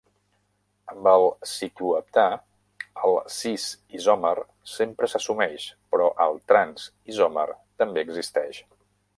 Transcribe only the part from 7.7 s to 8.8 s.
també existeix.